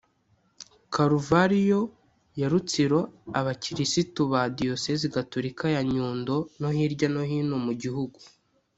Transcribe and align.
Karuvariyo 0.93 1.81
ya 2.39 2.47
Rutsiro 2.51 2.99
abakirisitu 3.39 4.21
ba 4.31 4.41
Diyosezi 4.59 5.05
Gatolika 5.15 5.65
ya 5.75 5.81
Nyundo 5.93 6.35
no 6.59 6.69
hirya 6.75 7.07
no 7.13 7.21
hino 7.29 7.55
mu 7.65 7.73
gihugu 7.81 8.17